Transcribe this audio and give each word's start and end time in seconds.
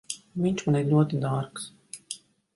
Viņš 0.45 0.63
man 0.67 0.77
ir 0.79 0.89
ļoti 0.95 1.21
dārgs. 1.27 1.69